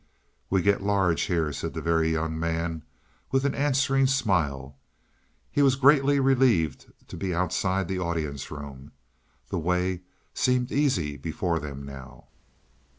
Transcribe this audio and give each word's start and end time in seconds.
"We 0.49 0.63
get 0.63 0.81
large 0.81 1.21
here," 1.29 1.53
said 1.53 1.75
the 1.75 1.79
Very 1.83 2.11
Young 2.11 2.39
Man, 2.39 2.81
with 3.31 3.45
an 3.45 3.53
answering 3.53 4.07
smile. 4.07 4.75
He 5.51 5.61
was 5.61 5.75
greatly 5.75 6.19
relieved 6.19 6.91
to 7.07 7.15
be 7.15 7.35
outside 7.35 7.87
the 7.87 7.99
audience 7.99 8.49
room; 8.49 8.93
the 9.49 9.59
way 9.59 10.01
seemed 10.33 10.71
easy 10.71 11.17
before 11.17 11.59
them 11.59 11.85
now. 11.85 12.29